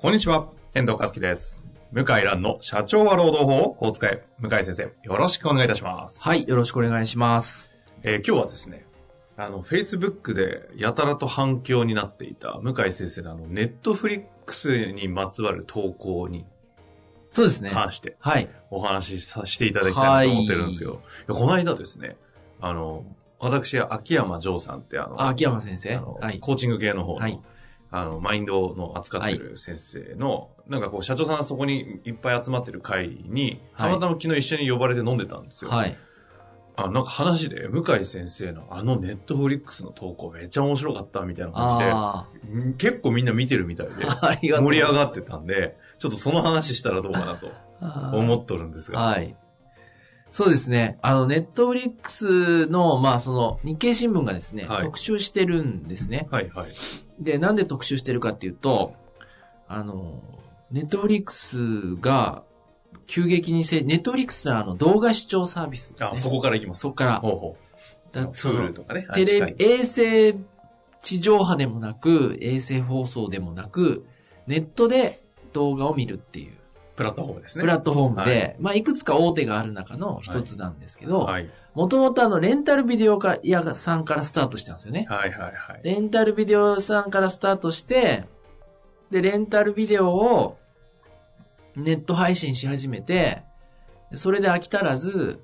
[0.00, 1.62] こんにちは、遠藤和樹です。
[1.92, 4.24] 向井蘭の社長は労働法をこう使え。
[4.38, 6.22] 向井先生、よろしくお願いいたします。
[6.22, 7.70] はい、よろしくお願いします。
[8.02, 8.86] えー今日はですね、
[9.36, 16.46] あの、Facebook でやたらと反響になっていた向井先生のあの、ネットフリックスにまつわる投稿に
[17.30, 17.68] そうですね。
[17.68, 18.48] 関してはい。
[18.70, 21.02] お話しさせていただきたいなと思ってるんですよ。
[21.28, 22.16] いやこの間ですね、
[22.62, 23.04] あの、
[23.38, 26.40] 私、秋山城さんってあの、あ、秋山先生あのはい。
[26.40, 27.38] コーチング系の方の、はい
[27.92, 35.70] あの、マインドの扱ってる先生の、なんかこう、社長さんがそこにいっぱい集まってる会に、たはいまたま昨日一緒に呼ばれて飲んでたんですよ。
[35.70, 35.98] はい。
[36.76, 44.06] あなんか話で、向井先生のあのネットフリックスの投稿めっちゃ面白かったみたいな感じで結構みんな見てるみたいで。
[44.40, 47.52] 盛り上がってたんで、ちょっとその話したらどうかなと
[48.16, 49.00] 思っとるんですが。
[49.00, 49.36] はい。
[50.30, 50.98] そうですね。
[51.02, 56.28] あの、ネットフリックスの、まあ、その、日経新聞がですね、はい特集してるんですね。
[56.30, 56.70] はいはい。
[57.20, 58.94] で、なんで特集してるかっていうと、
[59.68, 60.22] あの、
[60.70, 62.44] ネットフリックスが、
[63.06, 66.10] 急激にせ、ネットフリックスはあの動画視聴サービスですね。
[66.14, 66.80] あ、そこから行きます。
[66.82, 67.20] そこから。
[67.20, 68.14] ほうほう。
[68.14, 69.06] だそのとかね。
[69.14, 69.64] テレビ、ビ。
[69.64, 70.34] 衛星
[71.02, 74.06] 地上波でもなく、衛星放送でもなく、
[74.46, 76.56] ネットで動画を見るっていう
[76.96, 77.62] プラットフォームですね。
[77.62, 81.48] プラットフォームで、はいまあ、いくつか大手がある中の一つなんですけど、はい。
[81.74, 85.06] もともとあの、レンタルビデオ屋さんからスタートしたんですよね。
[85.08, 85.80] はいはいはい。
[85.82, 88.24] レンタルビデオ屋さんからスタートして、
[89.10, 90.58] で、レンタルビデオを
[91.76, 93.42] ネット配信し始めて、
[94.14, 95.42] それで飽き足らず、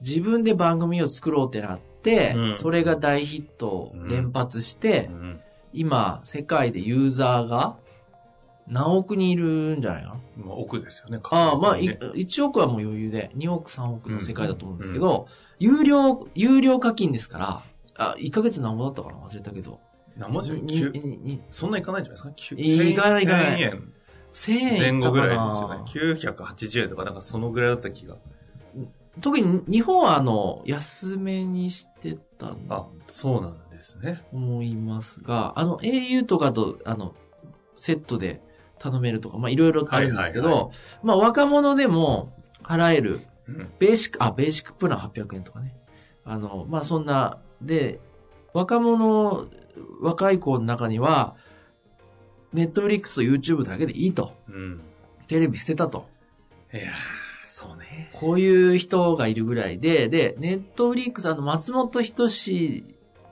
[0.00, 5.40] 自分で番組を作ろうってなって、うんそれが大ヒットを連発して、うん
[5.72, 7.76] 今、世界でユーザーが
[8.68, 10.44] 何億人いるんじゃないかな。
[10.44, 11.20] まあ、奥ですよね。
[11.30, 15.28] ああ、まあ、確実にねい1億はもう余裕で、2億、3億の世界だと思うんですけど、
[15.58, 17.62] 有料、有料課金ですから、
[17.98, 19.16] あ、1ヶ月何ぼだったかな？
[19.16, 19.80] 忘れたけど。
[20.16, 20.52] 何文字？
[20.52, 22.60] にきゅににそんないかないんじゃないですか？
[22.60, 23.92] いかないいかない1000円
[24.34, 26.24] 1000円前後ぐらいですよね。
[26.26, 28.16] 980円とか、なんかそのぐらいだった気が。
[29.22, 34.20] 特に日本はあの、安めにしてたんだあ、そうなんですね。
[34.30, 37.14] と思いますが、あの、au とかと、あの、
[37.78, 38.42] セットで
[38.78, 40.70] 頼めるとか、まあいろいろあるんですけど、はいはい
[41.02, 42.32] まあ若者でも
[42.62, 43.72] 払えるうん。
[43.78, 45.74] ベーシック、あ、ベーシックプラン800円とかね。
[46.24, 48.00] あの、まあ、そんな、で、
[48.52, 49.46] 若者、
[50.00, 51.36] 若い子の中には、
[52.52, 54.32] ネットフリックスと YouTube だけでいいと。
[54.48, 54.80] うん。
[55.28, 56.08] テレビ捨てたと。
[56.74, 56.86] いやー、
[57.46, 58.10] そうね。
[58.14, 62.84] こういう人がいるぐらいで、で、ネットフリックス、あの、松本人志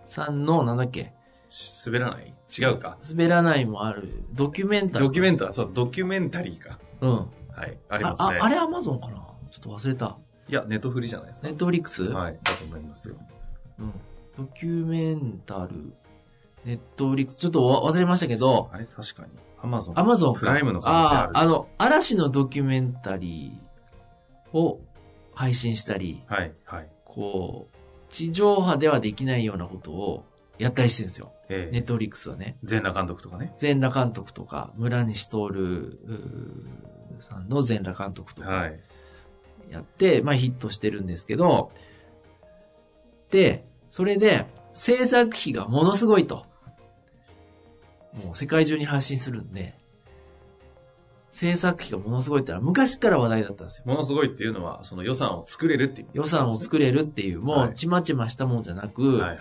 [0.06, 1.12] さんの、なんだっけ、
[1.48, 2.33] し滑らない？
[2.48, 2.98] 違うか？
[3.08, 5.08] 滑らないもある、ドキュメンタリー。
[5.08, 6.78] ドキュメンタそう、ドキュメンタリーか。
[7.00, 7.10] うん。
[7.10, 7.78] はい。
[7.88, 8.28] ありますね。
[8.38, 9.14] ああ、あれアマゾンかな？
[9.50, 10.18] ちょっと忘れた。
[10.48, 11.46] いや、ネットフリじゃないですか。
[11.48, 12.02] ネットフリックス？
[12.04, 12.38] はい。
[12.42, 13.16] だと思いますよ。
[13.78, 13.92] うん。
[14.36, 15.94] ドキュメンタル、
[16.64, 19.28] ネットフリックス、ちょっとわ忘れましたけど、あれ確かに。
[19.62, 19.98] アマゾン。
[19.98, 21.30] アマゾンプライムの可能性ある。
[21.34, 24.80] ああの、嵐のドキュメンタリーを
[25.32, 26.88] 配信したり、はい、はい。
[27.04, 27.76] こう、
[28.10, 30.24] 地上波ではできないようなことを
[30.58, 31.32] やったりしてるんですよ。
[31.48, 32.56] ええネットフリックスはね。
[32.62, 33.54] 全裸監督とかね。
[33.58, 35.98] 全裸監督とか、村西徹
[37.20, 38.80] さんの全裸監督とかはい。
[39.68, 41.72] やって、まあヒットしてるんですけど、
[43.30, 46.46] で、それで制作費がものすごいと。
[48.24, 49.74] もう世界中に発信するんで、
[51.32, 53.84] 制作費がものすごいってのは昔から話題だったんですよ。
[53.86, 56.08] ものすごいっていうのは、その予算を作れるっていう。
[56.12, 59.38] 予算を作れるっていう、もはいうちまちましたもんじゃなく、はいはい。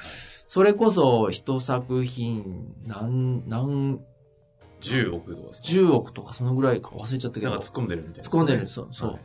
[0.53, 3.99] それこそ一作品何、何、
[4.81, 9.09] 10億とかですか？10億とかそのぐらいか忘れちゃったけどなんか、突っ込んでるみたいな、突っ込んでる、そう、そう。
[9.13, 9.21] はい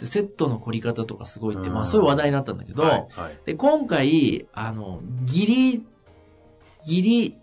[0.00, 3.38] で、セットの凝り方とかすごいって、うんまあそういう話題になったんだけど、はい、はい。
[3.44, 5.86] で、今回、あの、ギリ、
[6.84, 7.38] ギリ、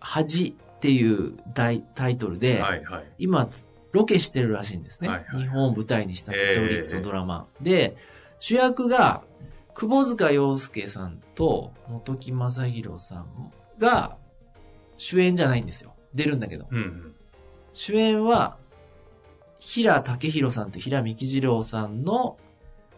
[0.00, 3.04] 恥っていうタイタイトルで、はい、はい。
[3.18, 3.50] 今、
[3.92, 5.10] ロケしてるらしいんですね。
[5.10, 7.48] はいはい日本を舞台にしたネえーットフリックスのドラマ。
[7.60, 7.98] で、
[8.40, 9.24] 主役が、
[9.76, 14.16] 窪塚洋介さんと本木正宏さんが
[14.96, 15.94] 主演じゃないんですよ。
[16.14, 16.66] 出るんだけど。
[16.70, 17.14] うんうん。
[17.74, 18.56] 主演は、
[19.58, 22.38] 平武宏さんと平幹二郎さんの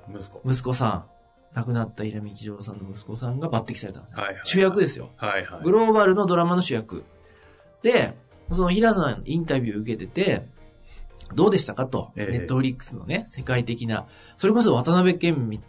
[0.09, 0.41] 息子。
[0.45, 1.07] 息子さ
[1.55, 4.23] 亡くなった平見一郎さんの息子さんが抜擢されたんですよ。
[4.23, 5.11] はいはい主役ですよ。
[5.17, 5.65] はいはい。
[5.65, 7.05] グローバルのドラマの主役。
[7.83, 8.15] で、
[8.51, 10.47] その平さんインタビュー受けてて、
[11.35, 12.13] どうでしたかと。
[12.15, 15.61] ええネットフリックスのね、世界的な、それこそ渡辺謙み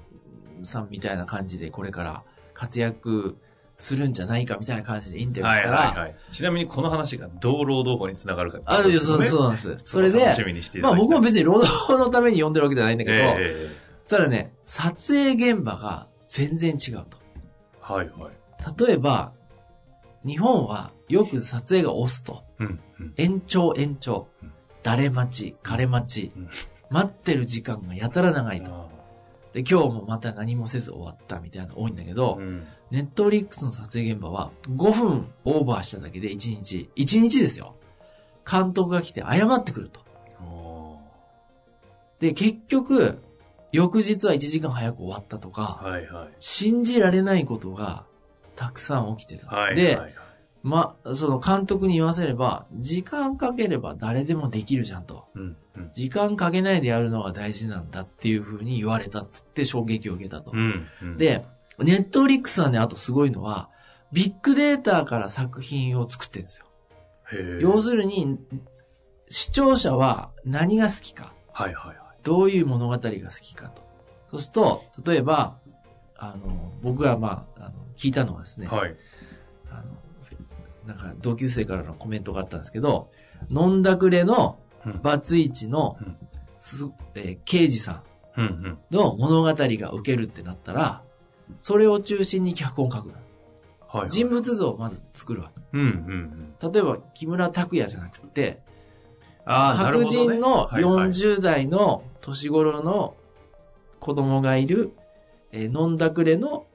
[0.66, 2.24] さんみたいな感じでこれから
[2.54, 3.38] 活躍
[3.78, 6.16] するんじゃないかみたいな感じでインタビューはいしたら、はいはい。
[6.32, 9.78] ちなみにこの話がどう労働法につながるかってあ、そう、そううなんです。
[9.86, 10.36] それで
[10.82, 17.20] まあ僕も別に労働法のために読んでるわけじゃないんだけど、ええそしたらね、撮影現場が全然違うと。
[17.80, 18.86] はいはい。
[18.86, 19.34] 例えば、
[20.26, 22.44] 日本はよく撮影が押すと。
[22.60, 23.14] うんうん。
[23.18, 24.52] 延長延長うん。
[24.82, 26.50] 誰待ち、彼待ちうん。
[26.90, 28.89] 待ってる時間がやたら長いと。
[29.52, 32.40] あで、今日もまた何もせず終わったみたいなの多いんだけど
[32.92, 37.76] ネットフリックスの撮影現場は5分オーバーしただけで1日、1日ですよ。
[38.50, 40.02] 監督が来て謝ってくると。
[40.40, 40.98] あ
[42.20, 43.22] で、結局、
[43.72, 46.30] 翌日は1時間早く終わったとか、ーはいはい。
[46.40, 48.06] 信じられないことが
[48.56, 49.48] たくさん起きてた。
[49.48, 50.14] はいで、はいはい。
[50.62, 55.26] ま、その監督に言わせれば、時間かければ誰でもできるじゃんと。
[55.36, 55.90] うんうん。
[55.94, 60.52] 時間かけないでやるのが大事なんだっていう風に言われたっつって衝撃を受けたと。
[60.54, 61.46] うんうん、で、
[61.80, 63.70] ネットフリックスはね、あとすごいのは、
[64.12, 66.66] ビッグデータから作品を作ってるんですよ。
[67.60, 68.40] 要するに、
[69.30, 71.34] 視聴者は何が好きか。
[71.54, 71.98] はいはいはい。
[72.24, 73.10] どういう物語が好
[73.42, 73.84] きかと。
[74.32, 75.58] そうすると、例えば、
[76.18, 78.96] あの、僕がまあ、あの聞いたのはですね、はい。
[79.72, 79.98] あの、
[80.90, 83.12] なんか同級生からのコメントがあったんですけど、
[83.50, 86.18] 飲んだくれのうんバツイチのうん、
[86.60, 86.84] す
[87.14, 88.04] えー刑事さん。
[88.92, 91.04] の物語が受けるってなったら、
[91.62, 93.14] それを中心に脚本書くの。
[93.14, 94.10] はい、はい。
[94.10, 96.54] 人物像をまず作るわうんうんうん。
[96.60, 96.72] け。
[96.72, 98.62] 例えば、木村拓哉じゃなくて、
[99.46, 103.16] 白人のはいはい40代の年頃の
[104.00, 104.94] 子供がいる、
[105.52, 106.66] えー飲んだくれの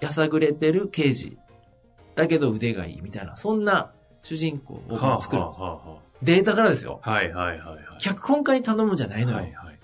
[0.00, 1.38] やさぐれてる刑事。
[2.14, 6.00] だけど腕がいいみたいな、そんな主人公をはあ作るんですよ。
[6.22, 7.00] データからですよ。
[7.02, 7.78] あはいはいはいはい。
[8.00, 9.38] 脚本家に頼むんじゃないのよ。
[9.38, 9.78] はいはい。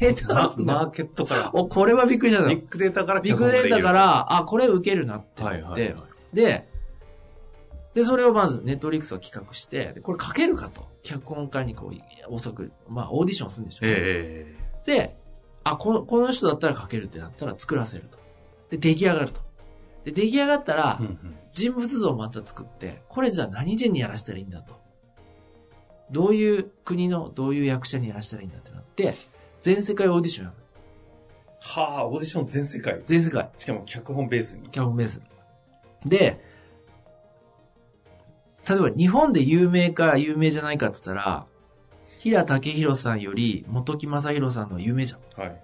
[0.00, 2.56] データからマーケットから、お、これはびっくりしたのビ。
[2.56, 6.34] ッグデータからビッグデータか、ら、あ、これ受けるなってってはいはい。。
[6.34, 6.68] で、
[7.94, 10.92] で、それをまずネットリックスは企画して、でこれ書けるかと。
[11.02, 15.16] 脚本家にこう、遅く、まあ、オーディションするんでしょうね、えで、
[15.62, 18.18] あ、この、この人だったら書けるってなったら作らせると。
[18.70, 19.40] で、出来上がると。
[20.04, 21.00] で、出来上がったら
[21.52, 24.74] 人物像をまた作って、これじゃあ何人にやらせたらいいんだと。
[26.10, 29.14] どういう国のどういう役者にやらせたらいいんだってなって、
[29.62, 30.56] 全世界オーディションやる。
[31.60, 33.00] はあ、オーディション全世界。
[33.06, 33.50] 全世界。
[33.56, 34.68] しかも脚本ベースに。
[34.68, 35.22] 脚本ベース。
[36.04, 36.40] で、
[38.68, 41.46] 例えば日本で有名か有名じゃないかって言ったら、
[42.18, 45.40] 平武宏さんより本木正宏さんの有名じゃん。
[45.40, 45.48] はい。
[45.48, 45.54] は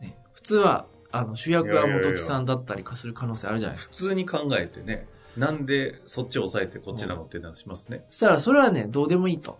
[0.00, 0.04] い。
[0.04, 3.94] ね、普通は、あの、主役がいやいやいや本木さんだったりする可能性あるじゃないですか。
[3.94, 8.04] 普通に考えてね、なんでそっちを抑えてこっちなのって話しますね。
[8.10, 9.58] そしたら、それはね、どうでもいいと。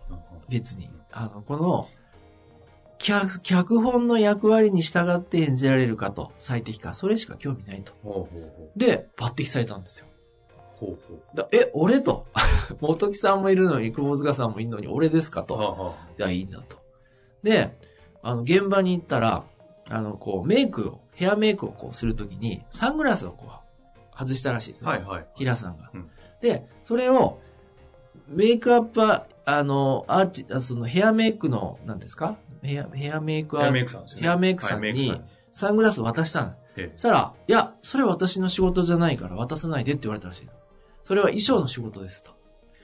[0.49, 0.89] 別に。
[1.11, 1.89] あの、この、
[2.97, 7.93] 脚、脚本の役割に従って演じられるかと、最適か、それしか興味ないと。
[8.03, 10.05] ほうほうほで、抜擢されたんですよ。
[10.81, 10.85] う。
[10.85, 12.25] ほうほだえ、俺と？
[12.79, 15.45] 元木さんもいるのに、久保塚さんもいるのに、俺ですかう。
[15.47, 15.55] と。
[15.55, 16.77] はあはじゃあいいんだと。
[17.43, 17.75] で、
[18.21, 19.43] あの、現場に行ったら、
[19.89, 24.97] あの、こう、メイクを、ヘアメイクをこうするときに、サングラスをこう、外したらしいですあ。
[24.97, 25.03] ね。
[25.05, 25.27] はいはい。
[25.35, 25.91] 平さんが。
[25.93, 26.09] うん
[26.41, 27.39] で、それを、
[28.27, 32.37] メイクアップは、あの、アーチ、あそのヘアメイクの、何ですか？
[32.63, 34.23] ヘア、ヘアメイクはヘア、メイクさんですよね。
[34.23, 36.53] ヘアメイクさんにサングラス渡したの。
[36.77, 40.53] ええそしたら、いや、それ私の仕事じゃないから渡さないでって言われたらしいの。
[41.03, 42.31] それは衣装の仕事ですと。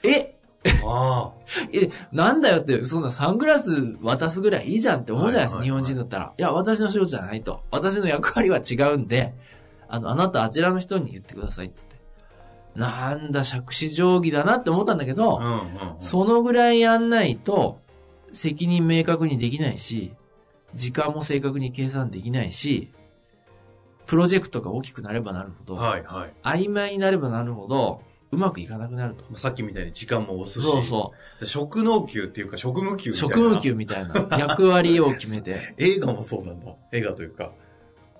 [0.04, 0.37] え？
[0.86, 1.32] あ
[1.74, 6.34] え、なんだよって、そんなサングラス渡すぐらいいいじゃんって思うじゃないですか、はいはいはい日本人だったら。
[6.38, 7.62] いや、私の仕事じゃないと。
[7.72, 9.34] 私の役割は違うんで、
[9.88, 11.98] あの、あなたあちらの人に言ってくださいって言って。
[12.80, 15.46] なんだ、杓子定規だなって思ったんだけど、あ。
[15.46, 15.62] うんうんうん。
[16.00, 17.80] そのぐらいやんないと、
[18.34, 20.14] 責任明確にできないし、
[20.76, 22.92] 時間も正確に計算できないし、
[24.06, 26.34] プロジェクトが大きくなればなるほど、はいはい。
[26.44, 29.26] 曖昧になればなるほど、うまくいかなくなると。
[29.38, 30.64] さっきみたいに時間も押すし。
[30.64, 33.14] そうそじゃあ職能給っていうか職務給う。
[33.14, 33.36] みたいな。
[33.36, 35.74] 職務給みたいな 役割を決めて。
[35.78, 36.74] 映画もそうなんだ。
[36.92, 37.54] 映画というか。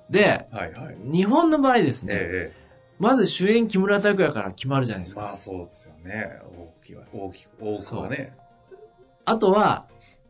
[0.10, 0.98] で、はいはい。
[1.04, 2.54] 日本の場合ですね、え
[3.00, 5.22] まず主演木村拓哉から決まるじゃないですか。
[5.22, 6.40] えまあそうですよね。
[6.58, 7.04] 大きいわ。
[7.14, 8.36] 大きく、多くはね。
[9.26, 9.88] あとは、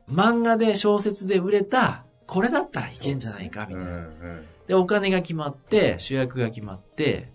[0.09, 3.91] 漫画で小説で売れた、これだったらいけんじゃないか、みたいな。
[3.91, 4.45] うんうん。
[4.67, 7.31] で、お金が決まって、主役が決まって、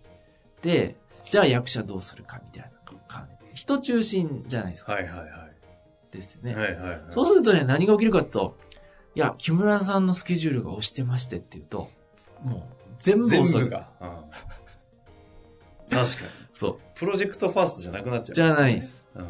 [0.62, 0.96] で、
[1.32, 2.70] じゃあ役者どうするか、みたいな
[3.08, 3.62] 感じ。
[3.62, 4.92] 人中心じゃないですか。
[4.92, 5.30] はいはいはい。
[6.14, 6.54] ですね。
[6.54, 7.00] はいはいはい。
[7.08, 8.58] そうするとね、何が起きるかと、
[9.14, 11.88] いや、木村さんのスケジュールが押してましてっていうと、
[12.42, 13.64] もう、全部全遅い。
[13.64, 13.88] 部が。
[14.02, 14.10] うん
[15.88, 16.28] 確かに。
[16.52, 16.78] そう。
[16.94, 18.34] プロジェクトファーストじゃなくなっちゃう。
[18.34, 19.06] じゃないです。
[19.14, 19.26] うん。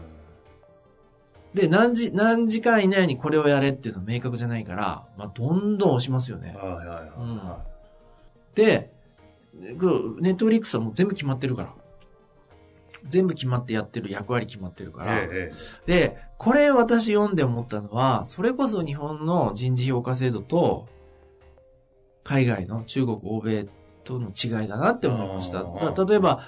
[1.54, 6.56] で、何時、何時間以内にこれをやれっていうのは明確じゃないから、まあ、どんどん押しますよね。
[6.56, 7.64] はいはいはいは
[8.54, 8.92] で、
[9.54, 11.74] ネットフリックスはもう全部決まってるから。
[13.08, 15.06] 全部決まってやってる役割決まってるかい。
[15.06, 15.18] ら。
[15.18, 20.88] えええで、これ私読んで思ったのは、それこそ日本の人事評価制度と、
[22.24, 23.66] 海外の中国、欧米
[24.04, 25.64] との違いだなって思いました。
[26.04, 26.40] 例えば、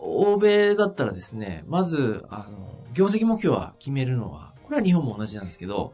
[0.00, 5.92] 欧米だったらですね、まず、あの、業績目標は決めるのは、これは日本も同じなんですけど、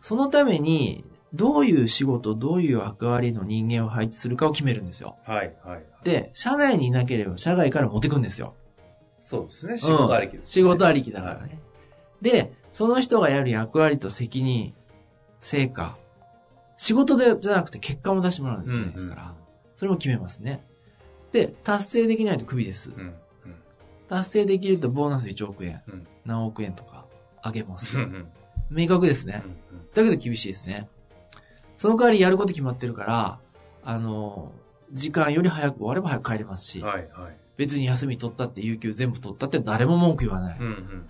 [0.00, 1.04] そのために、
[1.34, 5.16] どういう仕事、どういう役割の人間を配置するかを決めるんですよ。
[5.28, 5.84] えはいはい。
[6.04, 8.54] で、社内にいなければ社外から持ってくんですよ。
[9.20, 9.78] そうですね。
[9.78, 11.60] 仕事ありきです、ね仕事ありきだからね。
[12.22, 14.74] で、その人がやる役割と責任、
[15.40, 15.96] 成果、
[16.76, 19.34] 仕事でじゃなくて結果も出してもらわないといけないですから、
[19.76, 20.64] それも決めますね。
[21.32, 22.90] で、達成できないとクビです。
[22.90, 23.00] うん。
[23.00, 23.14] うん。
[24.08, 27.06] 達成できるとボーナス1億円、うん何億円とか
[27.40, 28.04] あげますうん。
[28.04, 28.06] う。
[28.06, 28.28] ん。
[28.70, 29.42] 明確ですね。
[29.94, 30.88] だけど厳しいですね。
[31.76, 33.38] その代わりやること決まってるから、
[33.84, 34.52] あの、
[34.92, 37.36] 時間より早く終われば早く帰れますし、はいはい。
[37.56, 40.58] 別に休み取ったって、有給全部取ったって誰も文句言わない。
[40.58, 41.06] うんうん。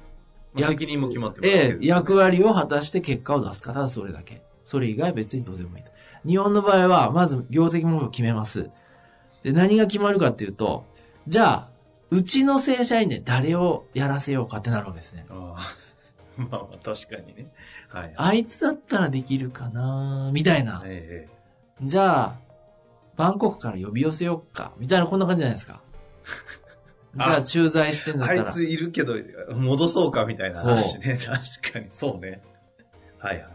[0.55, 4.43] まやあ、責任も決まってますええ、役割を果たして結果を出すからそれだけ。
[4.65, 5.91] それ以外別にどうでもいいと。
[6.27, 8.71] 日本の場合は、まず業績目標を決めます。
[9.43, 10.87] で、何が決まるかっていうと、
[11.29, 11.71] じゃあ、
[12.11, 15.27] うちの正社員で誰をやらせようかってなるわけですね。
[15.29, 15.61] ああ。
[16.37, 17.53] まあまあ、確かにね。
[17.89, 18.15] はい。
[18.17, 20.83] あいつだったらできるかなみたいな。
[20.85, 21.37] ええ
[21.83, 22.39] じゃあ、
[23.17, 25.83] バンコクから呼び寄せようかみたいなこんな感じじゃないですか。
[27.17, 28.47] じゃあ、駐在してんだったら。
[28.47, 29.15] あいついるけど、
[29.55, 31.17] 戻そうかみたいな話ね。
[31.25, 32.43] 確かに、そうね。
[33.19, 33.49] はいはい。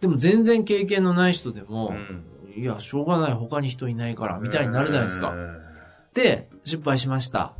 [0.00, 2.24] でも全然経験のない人でも、うん
[2.56, 5.30] いや、しょうがない、他に人いないから、みたいになるじゃないですか。
[5.30, 5.68] うん
[6.14, 7.54] で、失敗しました。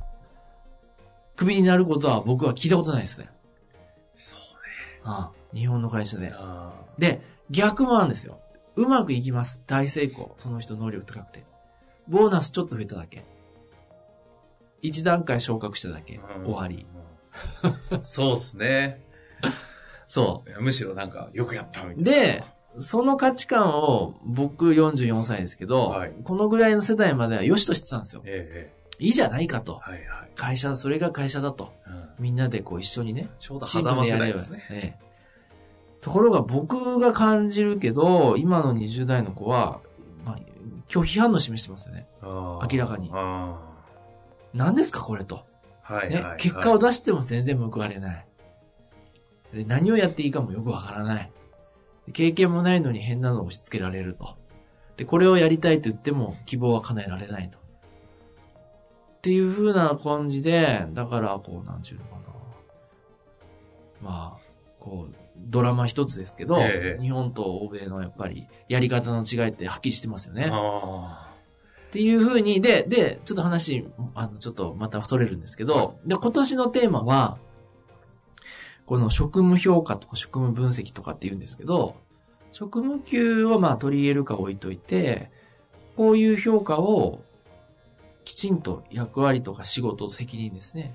[1.36, 3.30] クビになることは僕は聞いたことないですね。
[4.16, 4.38] そう
[5.04, 6.34] ああ日本の会社で
[6.98, 7.20] で、
[7.50, 8.40] 逆もあるんですよ。
[8.74, 9.62] うまくいきます。
[9.66, 10.34] 大成功。
[10.38, 11.44] その人能力高くて。
[12.08, 13.24] ボーナスちょっと増えただけ。
[14.82, 16.20] 一段階昇格しただけ。
[16.38, 16.86] うん終わり。。
[17.92, 19.04] うんそうっすね。
[20.06, 22.00] そむしろなんか、よくやったみたう。
[22.00, 22.10] いな。
[22.10, 22.44] で、
[22.78, 28.22] その価値観を僕44歳ですけど、はいこのぐらいの世代までは良しとしてたんですよ。
[28.24, 29.76] ええいいじゃないかと。
[29.76, 30.30] はいはい。
[30.34, 31.72] 会社、それが会社だと。
[31.86, 34.66] うんみんなでこう一緒にね、ちょうど狭間世代ですね。
[34.70, 35.08] ええ
[36.00, 39.80] ところが僕が感じるけど、今の20代の子は、
[40.24, 40.38] まあ、
[40.88, 42.06] 拒否反応示してますよね。
[42.22, 43.67] 明らかにあ
[44.54, 45.46] 何ですかこれと。
[45.82, 46.36] はいはい。
[46.38, 48.26] 結果を出しても全然報われない。
[49.52, 51.32] で何をやっていいかもよくわからない。
[52.12, 54.36] 経験もないのに変なのを押し付けられると。
[54.96, 57.58] で、これをやりたいと言っても希望は叶えられないと。
[57.58, 62.18] っていう風な感じで、だから、こう、なんちゅうのかな。
[64.00, 70.48] まあ、こう、ドラマ一つですけど、ええ日本と欧米のやっぱりやり方の違いってはっきりしてますよね。
[70.50, 71.27] あ
[71.88, 77.38] っていうふうに、で、で、ちょっと話、あの、ちょっとまた太れるんですけど、で、今年のテーマは、
[78.84, 81.96] この職務評価とか職務分析とかって言うんですけど、
[82.52, 85.30] 職務給をまあ取り入れるか置いといて、
[85.96, 87.22] こういう評価を
[88.24, 90.94] きちんと役割とか仕事、責任ですね、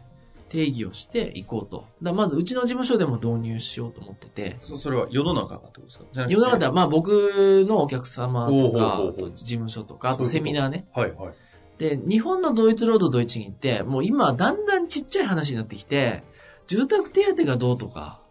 [0.53, 1.86] 定義をしていこうと。
[2.03, 4.65] だまずうちの事務所でも導入しようと思ってて、あ。
[4.65, 6.05] そ、それは世の中がってことですか？
[6.29, 11.33] 世の中ではまあ僕のお客様とか、あと事務所とか、あとセミナーね、はいはい。
[11.79, 16.24] で、日本の同一労働同一銀って、もう今だんだんちっちゃい話になってきて、
[16.67, 18.22] 住宅手当がどうとか、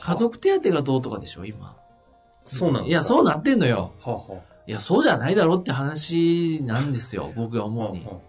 [0.00, 1.76] 家族手当がどうとかでしょ、今。
[2.44, 3.92] そうなんいや、そうななってんのよ。
[4.00, 8.04] はあはいや、そうじゃないだろって話なんですよ、僕があ思うに。
[8.04, 8.20] はあは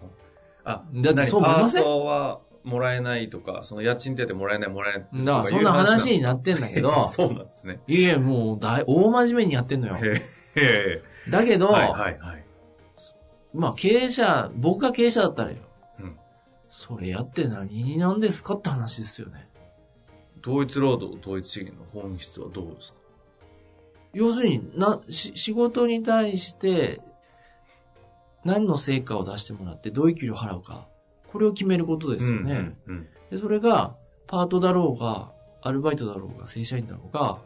[0.66, 1.82] ああ、だってそう思いません？
[1.82, 7.80] パートはもらえないとか、その家賃手当もらえないもらえないだからそんな話にななってんだけど、 そうなんですね。
[7.86, 9.96] いや、もう大、大真面目にやってんのよ。
[9.96, 10.22] へ
[10.56, 11.02] え。
[11.26, 11.72] へだけど、え。
[11.72, 12.44] はいはいはい。
[13.52, 15.58] まあ経営者、僕が経営者だったらよ。
[16.00, 16.16] うん
[16.70, 19.48] それやって何になんですかって話ですよね。
[20.42, 22.98] 同一労働同一資源の本質はどうですか？
[24.12, 27.00] 要するに、な、し、仕事に対して、
[28.44, 30.88] 何の成果を出してもらって、どういう給料を払うか。
[31.34, 32.76] これを決めることですよね。
[32.86, 33.96] うんうんで、それが、
[34.28, 37.38] パートだろうが、アルバイトだろうが、正社員だろうが、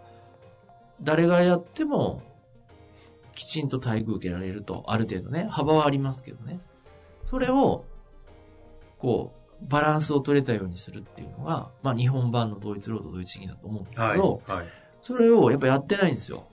[1.01, 2.23] 誰がやっても、
[3.35, 6.61] きちんと待遇受けられると、ある程度ね、幅はありますけどね。
[7.25, 7.87] それを、
[8.99, 14.13] こう、バランスを取れたようにするっていうのが、まあ日本版の同一労働同一主義だと思うんですはい。
[14.17, 14.67] けど、はい。
[15.01, 16.45] それをやっぱやってないんですよ。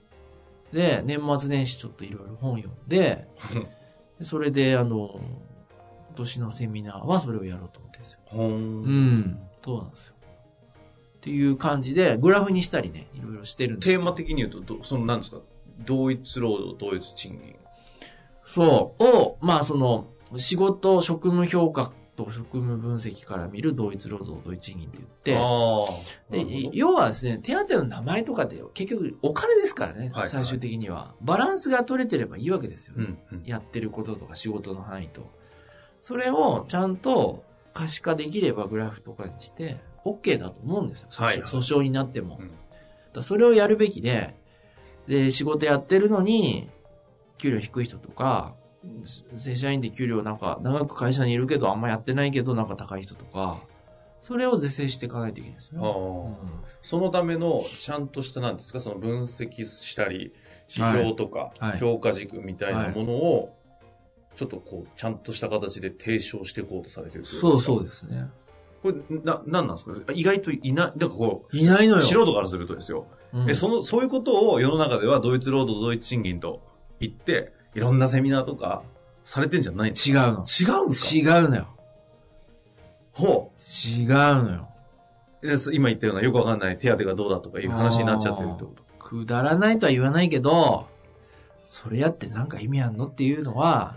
[0.72, 3.28] で、年末年始ちょっといろいろ本読んで、
[4.18, 5.55] でそれで、あの、今
[6.16, 8.20] 年のセミナーはそれをやろうと思ってるんですよ。
[8.32, 9.38] うん。
[9.64, 10.14] そうなんですよ。
[11.16, 15.38] っていう感じで、グラフにしたりね、いろいろしてるんですテーマ的に言うと、どその、なんですか
[15.84, 17.56] 同一労働、同一賃金。
[18.44, 19.04] そう。
[19.04, 20.06] を、まあその、
[20.36, 31.14] 仕事、職務評価と職務分析から見る同一労働同一賃金って言って、でど要はですね、手当の名前とかって結局お金ですからね、はいはい最終的には。
[31.20, 33.16] バランスが取れてればいいわけですよね。
[33.30, 33.44] うんうん。
[33.44, 35.30] やってることとか仕事の範囲と。
[36.06, 37.42] それをちゃんと
[37.74, 41.08] 可視化できればグラフとかにして、OK だと思うんですよ。
[41.10, 42.38] 訴訟になっても。
[42.40, 42.50] うん
[43.12, 44.36] だそれをやるべきで、
[45.08, 46.68] で、仕事やってるのに、
[47.38, 48.54] 給料低い人とか、
[49.36, 53.62] 正社員で給料なんか、長く会社にいるけど、あんまやってないけど、なんか高い人とか、
[54.20, 55.88] それを是正していかないといけないですよね。
[55.88, 60.34] うんそのための、ちゃんとした、なんですか、その分析したり、
[60.68, 63.55] 指標とか評価軸みたいなものを、
[64.36, 68.28] ちょっとこう、ちゃんとした形で提唱していこうとされてるそうそうですね。
[68.82, 70.12] これ、な、なんなんですか？
[70.12, 72.02] 意外といない、なんかこう、いないのよ。
[72.02, 73.06] 素人からするとですよ。
[73.32, 76.62] うんえ、その、そういうことを世の中では同一労働同一賃金と
[77.00, 78.82] 言って、いろんなセミナーとか
[79.24, 80.20] されてんじゃないんです違うの。
[80.22, 81.38] か違うんですか？
[81.38, 81.66] 違うのよ。
[83.12, 84.68] ほ違うのよ。
[85.72, 88.82] 今言ったようなよくわかんない手当がどうだとかいう話になっちゃってるってこと。
[88.98, 90.86] くだらないとは言わないけど、
[91.66, 93.96] それやってなんか意味あんのっていうのは、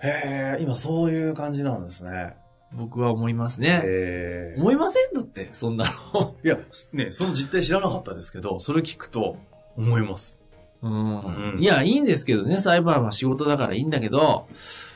[0.00, 2.36] へえ、今そういう感じなんですね。
[2.72, 3.80] 僕は思いますね。
[3.84, 4.60] へえ。
[4.60, 5.14] 思いません？
[5.14, 6.36] だって、そんなの。
[6.44, 6.58] いや、
[6.92, 9.36] ね、その実態知らなかったですけど、それ聞くと
[9.76, 10.38] 思います。
[10.82, 14.46] うんうんいや、いいんですけどね、裁判は仕事だからいいんだけど、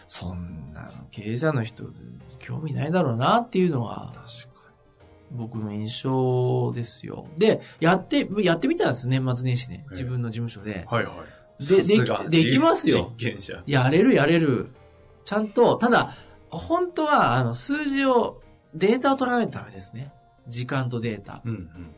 [0.06, 1.85] そんなの経営者の人、
[2.38, 4.12] 興味ないだろうなっていうのは、
[5.32, 7.26] 僕の印象ですよ。
[7.38, 9.85] で、やって、やってみたんです、年末年始ね。
[9.88, 10.87] え自分の事務所で。
[10.88, 11.12] はいは
[11.59, 11.66] い。
[11.66, 13.12] で、でき、できますよ。
[13.18, 13.62] 実験者。
[13.66, 14.68] やれるやれる。
[15.25, 16.17] ちゃんと、ただ、
[16.50, 18.41] 本当は、あの、数字を、
[18.75, 20.12] データを取らないとダメですね。
[20.49, 21.43] 時間とデータ。
[21.45, 21.95] うんうん。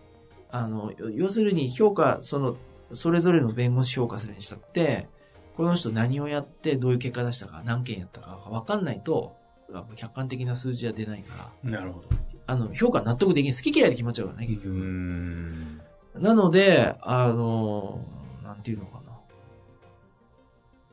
[0.50, 2.56] あの、よ要するに評価、その、
[2.93, 5.08] それぞれの弁護士評価するにしたって、
[5.56, 9.37] この人何をやってどういう結果出したか、何件やったか分かんないと、
[9.73, 12.08] あ客観的な数字は出ないから、なるほど。
[12.47, 13.56] あの、評価納得できない。
[13.56, 14.75] 好き嫌いで決まっちゃうからね、結局。
[14.75, 15.80] ん。
[16.15, 18.04] なので、あの、
[18.43, 19.03] なんていうのかな。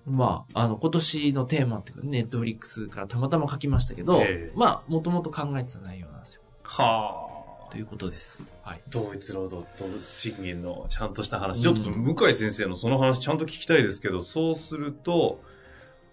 [0.06, 6.42] まあ、あの、今年のテーマっていうか、ネットフリックスからたまたま書きましたけど、ええまあ、もともと考えてた内容なんですよ。
[6.64, 7.72] はあ。
[7.72, 8.46] ということです。
[8.64, 8.82] はい。
[8.90, 11.58] 同一労働、同一賃金のちゃんとした話。
[11.68, 15.40] うんちょっと向井先生のその話ちゃんと聞きたいですけど、そうすると、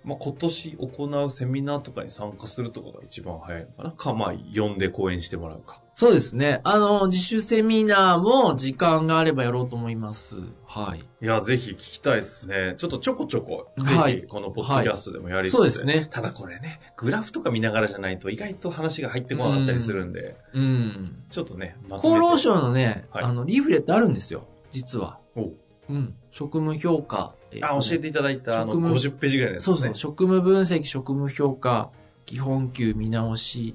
[0.05, 5.83] まあ、今年行うセミナーとかに参加するとかが一番早いのかなか、まあ、呼んで講演してもらうか。
[5.99, 6.61] そうですね。
[6.63, 10.37] あの、自主セミナーも時間があればやろうと思います。
[10.65, 11.01] はい。
[11.01, 12.77] いや、ぜひ聞きたいですね。
[12.79, 21.25] ちょっとちょこちょこ、はいぜひ、このポッドキャストでもやりつつ、そうですねただこれね、グラフとか見ながらじゃないと意外と話が入ってこなかったりするんで、うん。
[21.31, 24.47] ちょっとね、ま厚労省のね、はいあの、リーフレットあるんですよ。
[24.71, 25.19] 実は。
[25.35, 25.51] お
[25.89, 26.15] うん。
[26.31, 27.35] 職務評価。
[27.51, 29.77] えっとあ、ね教えていただいた、あの、職務50ページぐらいですね。
[29.77, 29.95] そうそう。
[29.97, 31.91] 職務分析、職務評価、
[32.25, 33.75] 基本給見直し、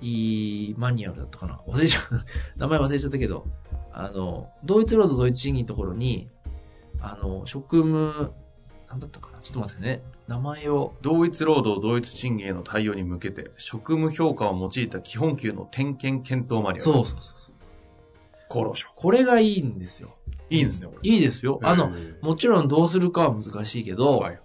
[0.00, 1.60] いいマニュアルだったかな？
[1.66, 2.24] 忘れちゃう。
[2.56, 3.46] 名前忘れちゃったけど、
[3.92, 6.28] あの、同一労働同一賃金のところに、
[7.00, 8.32] あの、職務、
[8.88, 9.40] なんだったかな？
[9.40, 10.02] ちょっと待ってね。
[10.28, 16.92] 名前を、同一労働同一賃金への対応に向けて、職務評価を用いた基本給の点検検討マニュアル。
[16.92, 17.54] そうそうそうそう。
[18.50, 18.88] 厚労省。
[18.94, 20.16] これがいいんですよ。
[20.50, 21.10] いいんですね、これ。
[21.10, 21.60] いいですよ。
[21.62, 24.40] あの、もちろんどうするかは難しいけど、はい。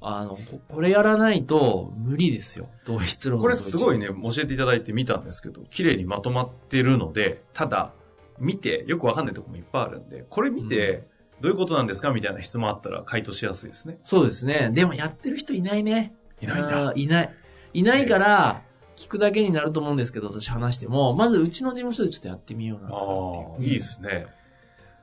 [0.00, 2.68] あの、ここれやらないと無理ですよ。
[2.84, 4.08] 同一労働これすごいね。
[4.08, 7.92] ね、教えていただいて見たんですけど、綺麗にまとまってるので、ただ、
[8.38, 11.06] 見て、よくわかんないところもいっぱいあるんで、これ見て、
[11.40, 13.98] どういうことなんですかみたいな質問あったら回答しやすいですね。
[14.04, 14.70] そうですね。
[14.72, 16.14] でもやってる人いないね。
[16.40, 16.92] いないんだ。
[16.94, 17.34] いない。
[17.72, 18.62] いないから、
[18.96, 23.68] 聞くだけになると思うんですけど、私話しても、まずうちの事務所でちょっとやってみようなああ、っていう。
[23.68, 24.26] いいですね。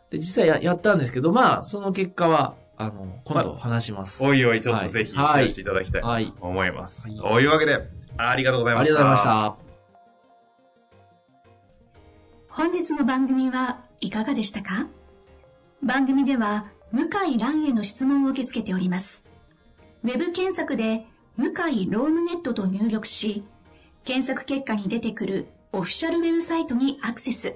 [0.10, 4.24] で、実際ややったんですけど、まあ、その結果は、あの、今度話します。
[4.24, 7.08] おいおい、ちょっはいとぜひシェアしていただきたいはいと思います。
[7.08, 8.96] はいというわけで、ありがとうございました。
[8.96, 9.68] ありがとうございました。
[12.50, 14.88] 本日の番組はいかがでしたか？
[15.84, 19.26] 番組では向井蘭への質問を受け付けております。
[20.04, 23.44] ウェブ検索で向井ロームネットと入力し、
[24.06, 27.56] 検索結果に出てくるオフィシャルウェブサイトにアクセス。